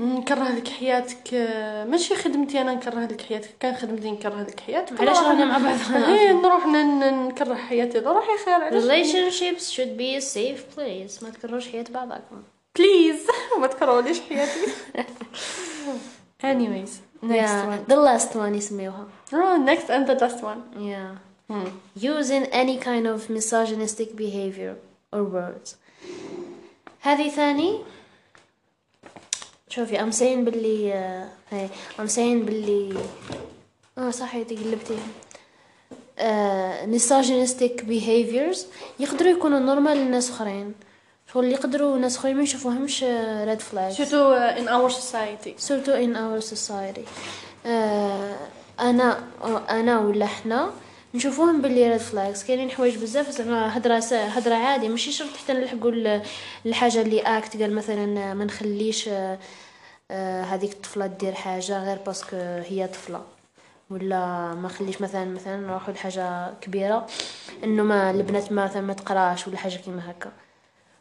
[0.00, 1.34] نكره لك حياتك
[1.90, 5.00] ماشي خدمتي أنا نكره لك حياتك كان خدمتي نكره لك حياتك.
[5.00, 10.24] علاش رانا مع بعض؟ إيه نروح نكره حياتي روحي خير علاش relationships should be a
[10.34, 11.22] safe place.
[11.24, 12.42] ما تكرهوش حياة بعضكم.
[12.78, 13.26] please
[13.60, 14.60] ما تكرهوليش حياتي.
[16.42, 17.84] Anyways next yeah one.
[17.92, 20.60] the last one يسميوها oh, next and the last one.
[20.76, 21.16] Yeah.
[21.50, 21.68] Hmm.
[21.96, 24.74] using any kind of misogynistic behavior.
[25.12, 25.74] Or words.
[27.00, 27.78] هذه ثاني.
[29.68, 31.68] شوفي I'm saying باللي آه، هاي
[31.98, 32.98] I'm saying باللي
[33.98, 34.98] آه صح هي قلبتي
[36.18, 38.58] آه misogynistic behaviors.
[39.00, 40.74] يقدروا يكونوا normal لناس أخرين.
[41.32, 43.04] شغل يقدروا ناس أخرين ما يشوفوهمش
[43.44, 43.96] red flags.
[43.96, 45.54] Surtout uh, in our society.
[45.58, 47.04] Surtout in our society.
[47.66, 48.36] آه
[48.80, 49.24] أنا
[49.70, 50.70] أنا ولا إحنا
[51.18, 55.90] نشوفوهم باللي red flags كاينين حوايج بزاف زعما هضره هضره عادي ماشي شرط حتى نلحقوا
[55.90, 56.22] ال-
[56.66, 59.38] الحاجة اللي اكت قال مثلا ما نخليش آه،
[60.10, 62.36] آه، هذيك الطفلة دير حاجة غير parce que
[62.70, 63.22] هي طفلة.
[63.90, 64.18] ولا
[64.54, 67.06] ما خليش مثلا مثلا نروحوا لحاجة كبيرة
[67.64, 70.32] إنه ما البنات مثلا ما تقراش ولا حاجة كيما هكا.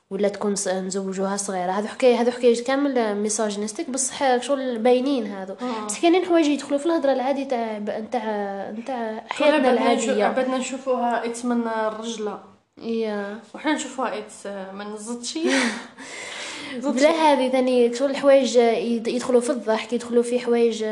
[0.10, 1.72] ولا تكون نزوجوها صغيرة.
[1.72, 5.56] هذو حكاية هذو حكاية كامل misogynistic بصح شغل باينين هذو
[5.88, 10.26] بس كاينين حوايج يدخلوا في الهضرة العادي تاع نتاع نتاع حياتنا العادية.
[10.26, 12.40] عبدنا نشوفوها اتس من الرجلة.
[12.82, 15.44] يا وحنا نشوفوها اتس من الزطشي
[16.84, 20.86] بلا هذه ثاني شغل الحوايج يد- يدخلوا في الضحك يدخلوا في حوايج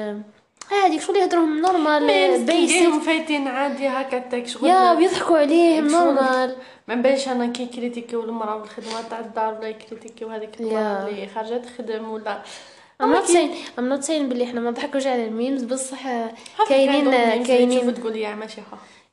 [0.71, 6.56] هذيك شغل يهضروهم نورمال بيسك فايتين عادي هكا تاك شغل يا بيضحكوا عليهم شغل- نورمال
[6.88, 11.08] ما نبانش أنا كي كريتيكيو المرأة والخدمة تاع الدار ولا يكريتيكيو هذيك المراه.
[11.08, 12.41] اللي خارجه تخدم ولا.
[13.04, 16.04] I'm not saying I'm not saying باللي إحنا ما نضحكوش على ال memes بصح
[16.69, 18.62] كاينين كاينين تقول يا ماشي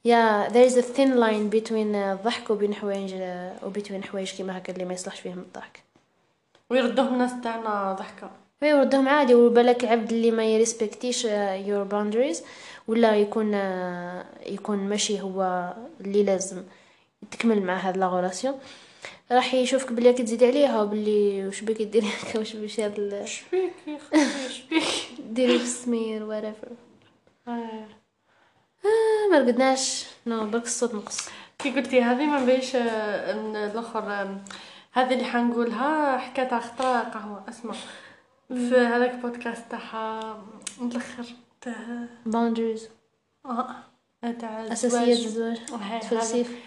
[0.05, 3.15] يا there is a thin line between الضحك وبين حوايج
[3.67, 5.83] وبين حوايج كيما هكا اللي ما يصلحش فيهم الضحك.
[6.71, 8.31] ويردوهم الناس تاعنا ضحكة.
[8.63, 11.27] وي وردهم عادي وبالك العبد اللي ما يريسبكتيش
[11.67, 12.39] your boundaries
[12.89, 16.63] ولا يكون آه، يكون ماشي هو اللي لازم
[17.31, 18.59] تكمل مع هاد la relation
[19.33, 23.73] راح يشوفك بلي راك تزيد عليها وبلي واش بك ديري هكا واش باش هاد شبيك
[23.87, 24.85] يا خويا شبيك
[25.37, 26.69] ديري في السمير whatever.
[27.49, 27.87] آه.
[28.85, 30.07] آه ما رقدناش.
[30.27, 31.29] نو برك الصوت نقص.
[31.59, 34.37] كي قلتي هذه ما نبيش آه، الأخر آه،
[34.93, 37.45] هذه اللي حنقولها حكايه خطرة قهوة.
[37.49, 37.75] أسمع.
[38.55, 40.39] في هذاك البودكاست تاعها
[40.83, 41.25] الأخر
[41.61, 42.81] تاع boundaries.
[43.47, 43.67] آه
[44.41, 45.59] تاع أساسيات الزواج.
[46.01, 46.59] تفلسيف.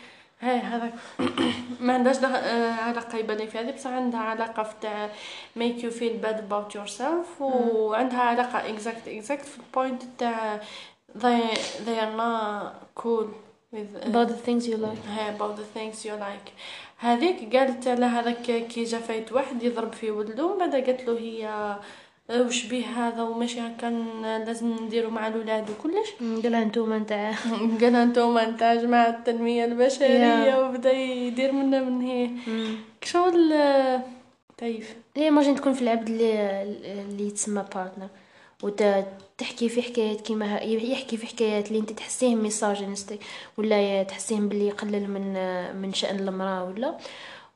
[0.41, 0.93] هاي هذاك.
[1.81, 5.09] ما عندهاش دخ- آه، علاقة يبان في هذه بصح عندها علاقة في تاع
[5.59, 10.61] make you feel bad about yourself وعندها علاقة exact exact في ال point تاع
[11.19, 13.25] they they are not cool
[13.73, 15.07] with uh, about the things you like.
[15.09, 16.49] هاي about the things you like.
[16.97, 21.47] هذيك قالت على هذاك كي جا فايت واحد يضرب في ولده بعد قالت له هي؟
[22.29, 23.85] آه، وش بيه هذا؟ وماشي هكا
[24.47, 26.09] لازم نديرو مع الولاد وكلش.
[26.43, 27.31] قالها انتوما نتاع
[27.81, 30.57] قال أنتم نتاع جماعة التنمية البشرية Yeah.
[30.57, 32.29] وبدا يدير منا من هي.
[33.03, 33.53] شغل
[34.57, 36.61] تايف imagine تكون في العبد اللي
[37.01, 38.07] اللي يتسمى partner
[39.39, 43.19] وتحكي في حكايات كيما يحكي في حكايات اللي انت تحسيهم misogynistic
[43.57, 45.33] ولا تحسيهم باللي يقلل من
[45.81, 46.95] من شأن المرأة ولا.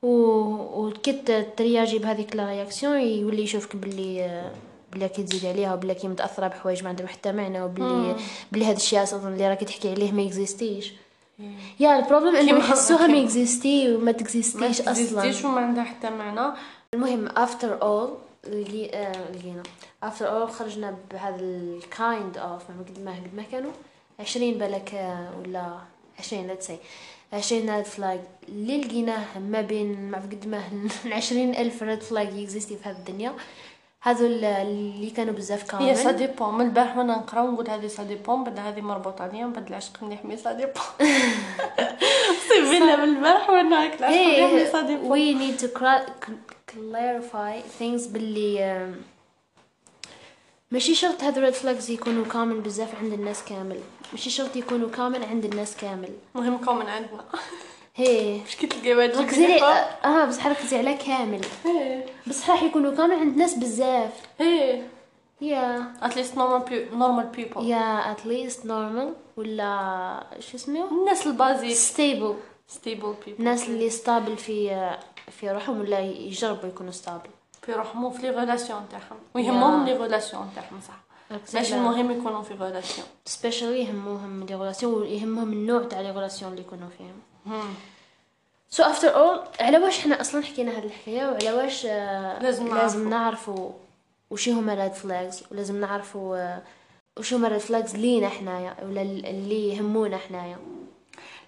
[0.02, 1.12] و- وكي
[1.56, 4.42] ترياجي بهذيك la réaction يولي يشوفك باللي
[4.92, 8.16] بلا كي تزيد عليها وبلا كي متأثرة بحوايج ما عندهم حتى معنى وبلي
[8.52, 10.92] بلي هذا الشيء أصلا اللي راكي تحكي عليه ما يكزيستيش.
[11.80, 14.92] يا ال problem إنه يحسوها ما يكزيستي وما ما تكزيستيش أصلا.
[15.20, 16.54] تزيدش وما عندها حتى معنى
[16.94, 19.62] المهم after all لقي- آه، لقينا
[20.04, 23.72] after all خرجنا بهذا ال kind of ما قد ما قد ما كانوا.
[24.20, 25.78] عشرين بالك آه، ولا
[26.18, 26.78] عشرين لا تسي
[27.32, 30.62] عشرين red flag اللي لقيناه ما بين ما قد ما
[31.16, 33.32] عشرين ألف red flag يكزيستي في هذه الدنيا.
[34.02, 38.02] هذول اللي كانوا بزاف هي ça كامل dépend من البارح وأنا نقرأ ونقول هذه ça
[38.02, 40.72] dépend بعد هذه مربوطة عليا من بعد العشق مليح mais ça dépend
[42.48, 46.30] صيب بينا من البارح وأنا هاك العشق مليح mais ça dépend need to cla-
[46.70, 48.94] clarify things باللي
[50.70, 53.80] ماشي شرط هذول ال red flags يكونوا كامل بزاف عند الناس كامل.
[54.12, 56.08] ماشي شرط يكونوا كامل عند الناس كامل.
[56.34, 57.24] مهم common عندنا.
[57.96, 58.40] هي.
[58.48, 61.40] مش كي تلقى واحد ركزي يجي آه بس ركزي على كامل.
[61.66, 64.12] إيه بس راح يكونوا كامل عند ناس بزاف.
[64.40, 64.88] إيه
[65.40, 71.33] يا at least normal normal people يا at least normal ولا شو اسمه؟ الناس ال
[71.33, 71.76] basic.
[71.76, 72.34] Stable.
[72.68, 74.90] stable people الناس اللي stable في
[75.30, 77.30] في روحهم ولا يجربوا يكونوا stable
[77.62, 81.00] في روحهم في les relations تاعهم ويهمهم les relations تاعهم صح.
[81.54, 86.62] ماشي المهم يكونوا في relation specially يهمهم les relations ويهمهم النوع تاع les relations اللي
[86.62, 87.20] يكونوا فيهم.
[87.46, 87.74] هم.
[88.70, 93.10] so after all على واش حنا أصلا حكينا هذه الحكاية؟ وعلى واش آه، لازم لازم
[93.10, 93.70] نعرفوا
[94.30, 96.62] وش هما red flags ولازم نعرفوا آه،
[97.18, 100.58] وش هما red flags لينا حنايا ولا اللي يهمونا حنايا.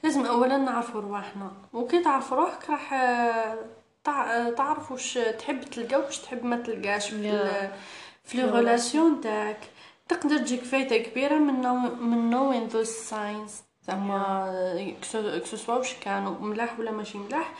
[0.02, 3.58] لازم اولا نعرفوا رواحنا وكي تعرف روحك راح آه،
[4.04, 7.60] تع- آه، تعرف واش تحب تلقى واش تحب ما تلقاش في
[8.24, 9.60] في les relations تاعك.
[10.08, 13.52] تقدر تجيك فايته كبيرة من know من knowing the signs
[13.86, 14.92] زعما
[15.42, 17.52] que ce soit واش كانوا ملاح ولا ماشي ملاح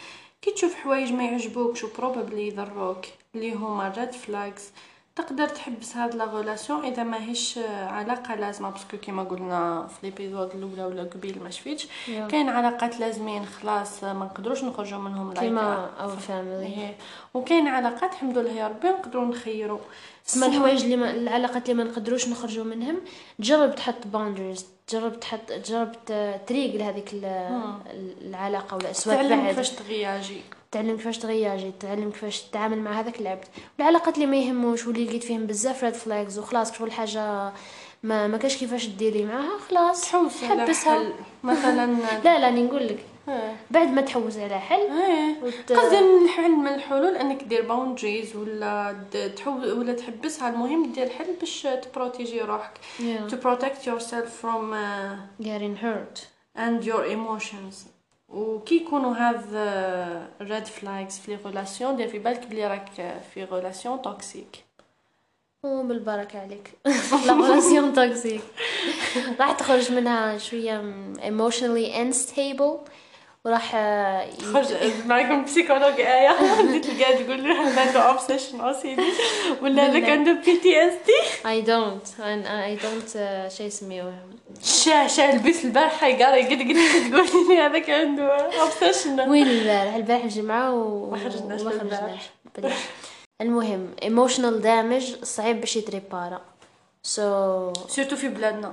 [0.42, 4.70] كي تشوف حوايج ما يعجبوكش و probably يضروك اللي هما red flags
[5.16, 9.94] تقدر تحبس هاد la relation إذا ماهيش آه، علاقة لازمة parce que كيما قلنا في
[10.06, 11.86] l'épisode الأولى ولا قبيل ما شفيتش.
[12.06, 16.96] كاين علاقات لازمين خلاص ما نقدروش نخرجوا منهم كيما like our family إيه.
[17.34, 19.78] وكاين علاقات الحمد لله يا ربي نقدروا نخيروا
[20.24, 23.00] تسمى الحوايج اللي ما العلاقات اللي ما نقدروش نخرجوا منهم
[23.40, 27.78] جرب تحط boundaries جرب تحط جرب ت- تريق لهذيك ال-
[28.22, 30.40] العلاقة ولا اسواق تعلم كيفاش تغياجي.
[30.72, 33.44] تعلم كيفاش تغياجي تعلم كيفاش تتعامل مع هذاك العبد.
[33.80, 37.52] العلاقات اللي ما يهموش واللي لقيت فيهم بزاف red flags وخلاص شغل حاجة
[38.02, 40.00] ما ما كاش كيفاش ديري معاها خلاص.
[40.02, 40.98] تحوس حبسها.
[40.98, 41.12] حل.
[41.44, 41.86] مثلا
[42.24, 42.98] لا لا راني نقول لك.
[43.28, 43.56] إيه.
[43.70, 44.88] بعد ما تحوس على حل
[45.42, 45.72] وت...
[45.72, 50.48] قصدي من الحل من الحلول إنك دير boundaries ولا د- تحو ولا تحبسها.
[50.48, 52.72] المهم دير حل باش تبروتيجي روحك.
[52.98, 53.32] Yeah.
[53.32, 56.26] to protect yourself from uh, getting hurt.
[56.56, 57.74] and your emotions.
[58.32, 62.90] وكي يكونوا هذا red flags في les relations دير في بالك بلي راك
[63.34, 64.64] في relation toxique
[65.62, 66.72] وبالبركة عليك
[67.26, 68.42] la relation toxique
[69.40, 70.82] راح تخرج منها شوية
[71.16, 72.90] emotionally unstable.
[73.44, 74.66] وراح آه، خرج
[75.06, 79.02] معكم psychologue آية اللي تلقاها تقول له هذا عنده obsession OCD
[79.62, 82.06] ولا هذاك عنده PTSD I don't.
[82.08, 82.46] I,
[82.78, 84.14] I don't آه، شي يسميوه
[84.62, 86.76] شاه شاه لبس البارحة قال قد قد
[87.10, 91.18] تقول لي هذاك عنده obsession وين البارح؟ البارح الجمعة وما.
[91.18, 91.60] خرجناش.
[93.40, 96.40] المهم emotional damage صعيب باش يتريبارا.
[97.02, 98.72] so surtout في بلادنا.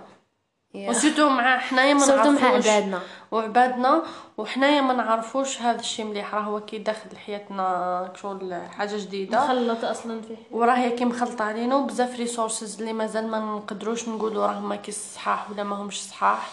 [0.74, 0.90] Yeah.
[0.90, 2.68] و surtout مع حنايا ما surtout مع نعرفوش.
[2.68, 3.02] عبادنا.
[3.32, 4.04] وعبادنا.
[4.38, 6.36] وحنايا ما نعرفوش هذا الشيء مليح.
[6.36, 9.46] راه هو كي داخل حياتنا شغل حاجة جديدة.
[9.46, 10.36] مخلط أصلا فيه.
[10.52, 11.76] وراه هي كي مخلطه علينا.
[11.76, 16.50] وبزاف resources اللي مازال ما نقدروش نقولوا راهم ماكي صحاح ولا ما همش صحاح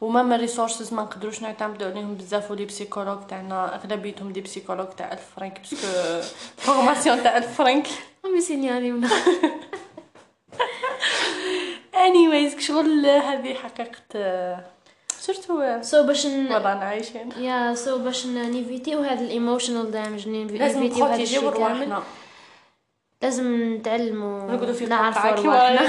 [0.00, 2.14] و même resources ما نقدروش نعتمدوا عليهم.
[2.14, 5.86] بزاف و les psychologues تاعنا أغلبيتهم des psychologues تاع 1000 فرانك parce que
[6.56, 7.86] فورماسيون تاع 1000 فرانك
[8.24, 9.08] هم يسينيالي ولا.
[12.08, 14.60] anyways شغل هذه حقيقة
[15.20, 16.26] سورتو سو باش.
[16.26, 22.02] وضعنا عايشين يا سو باش نيفيتيو هذا الايموشنال دامج لازم نبروتيجيو الشيء رواحنا
[23.22, 24.56] لازم نتعلموا
[24.88, 25.80] نعرفوا رواحنا.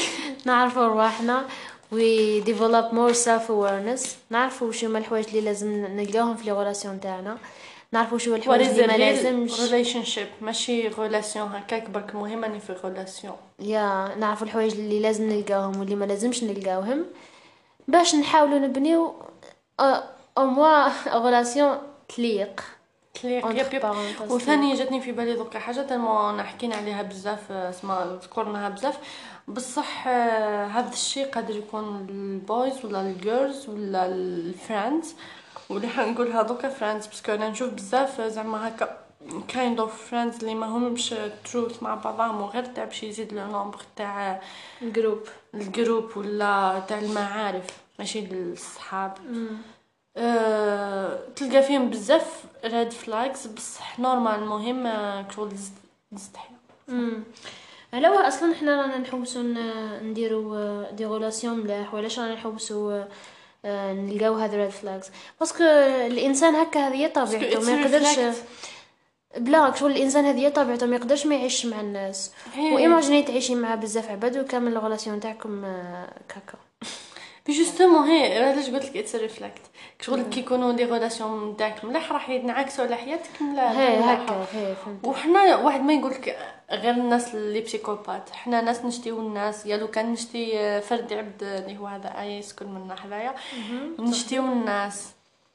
[0.46, 1.44] نعرفوا رواحنا.
[1.92, 7.00] We develop more self awareness نعرفوا وش هما الحوايج اللي لازم نلقاهم في لي غولاسيون
[7.00, 7.38] تاعنا.
[7.92, 9.60] نعرفوا شو الحوايج اللي ما لازمش.
[9.60, 15.80] relationship ماشي relation هكاك برك المهم إني في relation يا نعرفوا الحوايج اللي لازم نلقاهم
[15.80, 17.04] واللي ما لازمش نلقاوهم.
[17.88, 19.14] باش نحاولوا نبنيو
[20.38, 21.78] au moins relations
[22.16, 22.60] تليق
[23.22, 23.94] تليق yep yep
[24.30, 28.98] وثاني جاتني في بالي دوكا حاجة تما حكينا عليها بزاف اسمها ذكرناها بزاف.
[29.48, 35.14] بصح آه، هذا الشيء قادر يكون ال boys ولا ال girls ولا ال friends
[35.70, 38.98] واللي حنقولها دوكا friends parce que أنا نشوف بزاف زعما هكا
[39.48, 43.78] kind of friends اللي ما همش truth مع بعضهم وغير تاع باش يزيد le nombre
[43.96, 44.40] تاع
[44.82, 45.22] group
[45.54, 47.66] ال group ولا تاع المعارف
[47.98, 49.18] ماشي الصحاب
[50.16, 55.52] أه تلقى فيهم بزاف red flags بصح normal المهم آه، شغل
[56.16, 56.50] تستحي
[57.92, 59.42] علاوه أصلا حنا رانا نحوسو
[60.02, 63.08] نديرو آه، des relations ملاح ولاش رانا نحوسو آه،
[63.64, 65.62] نلقاو هاد red flags parce que
[66.06, 68.18] الإنسان هكا هذه طبيعته ما يقدرش.
[69.36, 72.72] بلا شغل الإنسان هذه طبيعته ما يقدرش ما يعيش مع الناس إيه.
[72.72, 75.62] و imagine تعيشي مع بزاف عباد وكامل ال relations تاعكم
[76.28, 76.58] caca
[77.46, 79.62] بي justement هي علاش قلت لك it's reflect
[80.00, 83.72] شغل كي يكونوا des relations نتاعك ملاح راح ينعكسوا على حياتك ملاح.
[83.76, 84.46] هكا
[85.04, 86.38] وحنا واحد ما يقول لك
[86.70, 91.78] غير الناس اللي psychopathes حنا ناس نشتيو الناس يا لو كان نشتي فرد عبد اللي
[91.78, 93.34] هو هذا أي يسكن منا حدايا.
[93.98, 95.08] نشتيو الناس.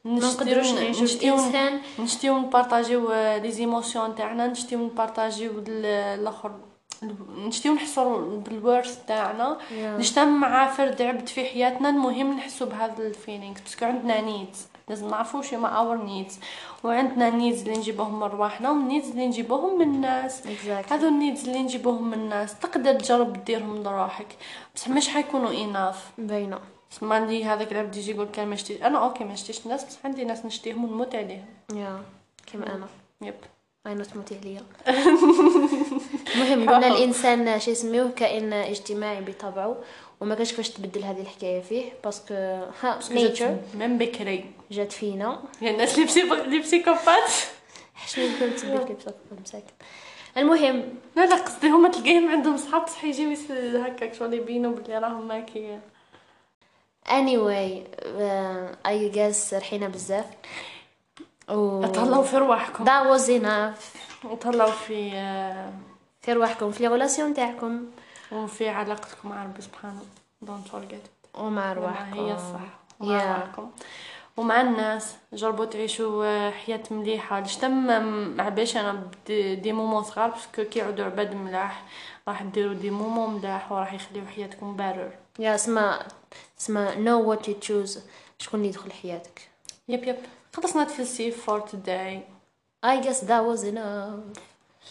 [0.05, 5.85] نقدروش الانسان نشتيو نبارطاجيو les émotions تاعنا نشتيو نبارطاجيو ال-
[6.19, 6.51] الآخر.
[7.37, 9.57] نشتيو نحسو بال worth تاعنا.
[9.71, 15.09] نجتمع فرد عبد في حياتنا المهم نحسو بهذا ال feelings parce que عندنا needs لازم
[15.09, 16.39] نعرفو شو ما our needs
[16.83, 20.41] وعندنا needs اللي نجيبوهم من رواحنا وال needs اللي نجيبوهم من الناس.
[20.41, 20.91] Exactly.
[20.91, 22.59] هذو ال needs اللي نجيبوهم من الناس.
[22.59, 24.37] تقدر تجرب ديرهم لروحك.
[24.75, 26.59] بصح مش حيكونوا اناف باينه
[27.01, 29.97] ما لي هذاك العبد يجي يقول كان ما نشتيش أنا أوكي ما نشتيش الناس بس
[30.05, 31.45] عندي ناس نشتيهم ونموت عليهم.
[31.73, 32.01] يا
[32.47, 32.87] كيما أنا.
[33.21, 33.35] يب
[33.87, 34.61] اي تموتي عليا.
[36.35, 39.77] المهم قلنا الإنسان شي يسميوه كائن اجتماعي بطبعه
[40.19, 42.33] وما كاش كيفاش تبدل هذه الحكاية فيه باسكو
[42.81, 44.45] ها نيتشر من بكري.
[44.71, 45.39] جات فينا.
[45.61, 47.31] يعني الناس اللي بسي اللي بسيكوبات.
[48.07, 49.73] شنو يمكن تبدل لي بصوت مساكن.
[50.37, 50.83] المهم
[51.15, 53.35] لا لا قصدي هما تلقاهم عندهم صحاب بصح يجيو
[53.81, 55.79] هكاك شغل يبينوا بلي راهم ماكي
[57.07, 57.85] anyway
[58.87, 60.25] I guess رحينا بزاف.
[61.49, 62.85] و تهلاو في رواحكم.
[62.85, 64.75] That was enough.
[64.87, 65.73] في آه،
[66.25, 67.85] في رواحكم في relations تاعكم.
[68.31, 70.01] وفي علاقتكم مع ربي سبحانه.
[70.41, 71.01] don't forget
[71.33, 72.59] ومع رواحكم هي الصح.
[72.99, 73.23] ومع Yeah.
[73.37, 73.71] رواحكم.
[74.37, 75.15] ومع الناس.
[75.33, 77.39] جربوا تعيشوا آه، حياة مليحة.
[77.39, 77.85] لاش تم
[78.37, 79.03] مع باش أنا
[79.53, 81.83] des moments صغار؟ parce que كي يعودوا عباد ملاح
[82.27, 85.99] راح ديروا des moments ملاح وراح يخليو حياتكم بارر يا اسمع
[86.59, 87.99] اسمع know what you choose.
[88.39, 89.49] شكون اللي يدخل حياتك؟
[89.87, 90.17] yep yep
[90.53, 92.19] خلصنا تفلسي for today
[92.85, 94.39] I guess that was enough.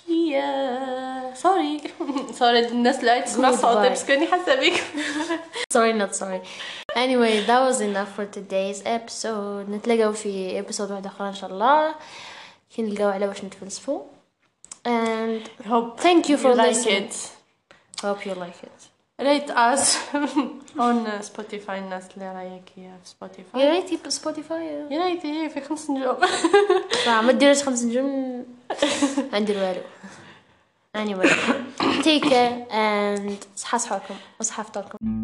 [0.07, 0.43] هي
[1.35, 1.81] سوري
[2.33, 3.55] سوري الناس اللي عاد تسمع Goodbye.
[3.61, 4.83] صوتي بس كاني حاسه بك
[5.73, 6.41] sorry not sorry
[6.97, 11.95] anyway that was enough for today's episode نتلاقاو في episode واحد اخرى ان شاء الله
[12.75, 14.01] كي نلقاو على واش نتفلسفوا
[14.87, 17.15] and hope thank you for you like listening it
[18.05, 19.96] hope you like it Rate us
[20.86, 25.90] on Spotify الناس اللي راهي كي في Spotify يا ريتي Spotify يا ريتي في خمس
[25.90, 26.16] نجوم.
[27.06, 28.46] صح ما ديروش خمس نجوم.
[29.32, 29.80] ما ندير والو
[30.96, 31.28] anyway.
[32.04, 34.00] Take care and صحة
[34.40, 35.23] وصحة فطوركم.